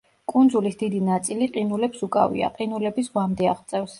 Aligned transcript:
კუნძულის 0.31 0.77
დიდი 0.79 1.01
ნაწილი 1.09 1.49
ყინულებს 1.57 2.03
უკავია, 2.09 2.51
ყინულები 2.57 3.07
ზღვამდე 3.11 3.51
აღწევს. 3.55 3.89